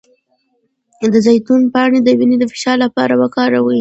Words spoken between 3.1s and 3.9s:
وکاروئ